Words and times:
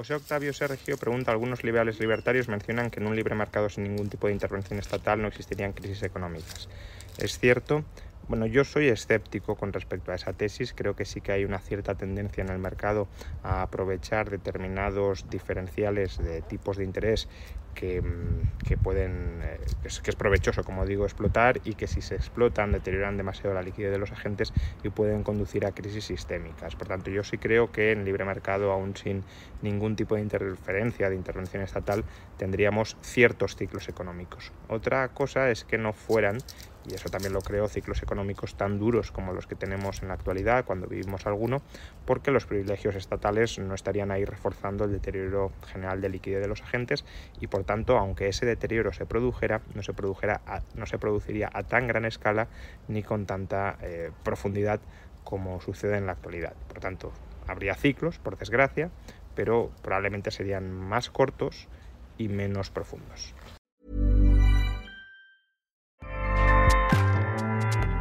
José 0.00 0.14
Octavio 0.14 0.54
Sergio 0.54 0.96
pregunta, 0.96 1.30
algunos 1.30 1.62
liberales 1.62 2.00
libertarios 2.00 2.48
mencionan 2.48 2.88
que 2.88 3.00
en 3.00 3.06
un 3.06 3.14
libre 3.14 3.34
mercado 3.34 3.68
sin 3.68 3.84
ningún 3.84 4.08
tipo 4.08 4.28
de 4.28 4.32
intervención 4.32 4.78
estatal 4.78 5.20
no 5.20 5.28
existirían 5.28 5.74
crisis 5.74 6.02
económicas. 6.02 6.70
¿Es 7.18 7.38
cierto? 7.38 7.84
Bueno, 8.26 8.46
yo 8.46 8.64
soy 8.64 8.88
escéptico 8.88 9.56
con 9.56 9.74
respecto 9.74 10.10
a 10.10 10.14
esa 10.14 10.32
tesis. 10.32 10.72
Creo 10.72 10.96
que 10.96 11.04
sí 11.04 11.20
que 11.20 11.32
hay 11.32 11.44
una 11.44 11.58
cierta 11.58 11.96
tendencia 11.96 12.42
en 12.42 12.48
el 12.48 12.58
mercado 12.58 13.08
a 13.42 13.60
aprovechar 13.60 14.30
determinados 14.30 15.28
diferenciales 15.28 16.16
de 16.16 16.40
tipos 16.40 16.78
de 16.78 16.84
interés 16.84 17.28
que, 17.74 18.02
mm, 18.02 18.82
pueden, 18.82 19.40
eh, 19.42 19.60
que, 19.82 19.88
es, 20.10 20.16
provechoso, 20.16 20.62
como 20.64 20.86
digo, 20.86 21.04
explotar 21.04 21.60
y 21.64 21.74
que 21.74 21.86
si 21.86 22.02
se 22.02 22.14
explotan 22.14 22.72
deterioran 22.72 23.16
demasiado 23.16 23.54
la 23.54 23.62
liquidez 23.62 23.90
de 23.90 23.98
los 23.98 24.12
agentes 24.12 24.52
y 24.82 24.90
pueden 24.90 25.22
conducir 25.22 25.66
a 25.66 25.72
crisis 25.72 26.04
sistémicas. 26.04 26.76
Por 26.76 26.88
tanto, 26.88 27.10
yo 27.10 27.24
sí 27.24 27.38
creo 27.38 27.72
que 27.72 27.92
en 27.92 28.04
libre 28.04 28.24
mercado, 28.24 28.72
aún 28.72 28.96
sin 28.96 29.24
ningún 29.62 29.96
tipo 29.96 30.14
de 30.14 30.22
interferencia, 30.22 31.10
de 31.10 31.16
intervención 31.16 31.62
estatal, 31.62 32.04
tendríamos 32.36 32.96
ciertos 33.02 33.56
ciclos 33.56 33.88
económicos. 33.88 34.52
Otra 34.68 35.08
cosa 35.08 35.50
es 35.50 35.64
que 35.64 35.78
no 35.78 35.92
fueran 35.92 36.38
y 36.88 36.94
eso 36.94 37.08
también 37.08 37.32
lo 37.32 37.40
creo, 37.40 37.68
ciclos 37.68 38.02
económicos 38.02 38.54
tan 38.54 38.78
duros 38.78 39.12
como 39.12 39.32
los 39.32 39.46
que 39.46 39.54
tenemos 39.54 40.02
en 40.02 40.08
la 40.08 40.14
actualidad, 40.14 40.64
cuando 40.64 40.86
vivimos 40.86 41.26
alguno, 41.26 41.62
porque 42.06 42.30
los 42.30 42.46
privilegios 42.46 42.94
estatales 42.94 43.58
no 43.58 43.74
estarían 43.74 44.10
ahí 44.10 44.24
reforzando 44.24 44.84
el 44.84 44.92
deterioro 44.92 45.52
general 45.66 46.00
de 46.00 46.08
liquidez 46.08 46.40
de 46.40 46.48
los 46.48 46.62
agentes 46.62 47.04
y 47.40 47.46
por 47.48 47.59
tanto, 47.64 47.98
aunque 47.98 48.28
ese 48.28 48.46
deterioro 48.46 48.92
se 48.92 49.06
produjera, 49.06 49.60
no 49.74 49.82
se, 49.82 49.92
produjera 49.92 50.40
no 50.74 50.86
se 50.86 50.98
produciría 50.98 51.50
a 51.52 51.62
tan 51.62 51.86
gran 51.86 52.04
escala 52.04 52.48
ni 52.88 53.02
con 53.02 53.26
tanta 53.26 53.76
eh, 53.82 54.10
profundidad 54.22 54.80
como 55.24 55.60
sucede 55.60 55.96
en 55.96 56.06
la 56.06 56.12
actualidad. 56.12 56.54
Por 56.68 56.80
tanto, 56.80 57.12
habría 57.46 57.74
ciclos, 57.74 58.18
por 58.18 58.38
desgracia, 58.38 58.90
pero 59.34 59.70
probablemente 59.82 60.30
serían 60.30 60.70
más 60.70 61.10
cortos 61.10 61.68
y 62.18 62.28
menos 62.28 62.70
profundos. 62.70 63.34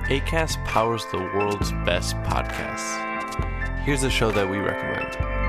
ACAST 0.10 0.58
powers 0.66 1.06
the 1.12 1.20
world's 1.36 1.72
best 1.86 2.16
podcasts. 2.24 2.98
Here's 3.86 4.04
a 4.04 4.10
show 4.10 4.32
that 4.32 4.50
we 4.50 4.58
recommend. 4.58 5.49